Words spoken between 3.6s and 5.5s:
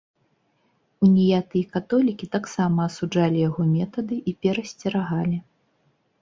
метады і перасцерагалі.